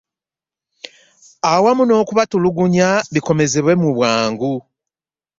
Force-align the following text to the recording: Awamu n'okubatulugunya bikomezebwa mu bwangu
Awamu 1.51 1.83
n'okubatulugunya 1.85 2.89
bikomezebwa 3.13 3.73
mu 3.81 3.89
bwangu 3.95 4.53